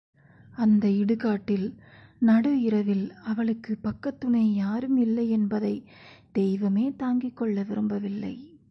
[0.55, 1.67] அந்த இடுகாட்டில்
[2.19, 5.85] நடு இரவில் அவளுக்குப் பக்கத்துணை யாரும் இல்லை என்பதைத்
[6.31, 8.59] தெய்வமே தாங்கிக் கொள்ள விரும்பவில்லை.